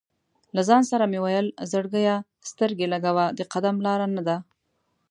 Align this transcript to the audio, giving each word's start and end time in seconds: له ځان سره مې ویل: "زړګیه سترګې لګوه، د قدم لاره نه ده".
له 0.55 0.61
ځان 0.69 0.83
سره 0.91 1.05
مې 1.11 1.19
ویل: 1.23 1.47
"زړګیه 1.71 2.15
سترګې 2.51 2.87
لګوه، 2.93 3.25
د 3.37 3.39
قدم 3.53 3.75
لاره 3.85 4.07
نه 4.15 4.21
ده". 4.27 4.37